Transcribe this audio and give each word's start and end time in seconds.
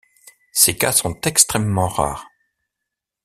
Ces 0.51 0.75
cas 0.75 0.93
sont 0.93 1.21
extrêmement 1.21 1.87
rares. 1.87 2.25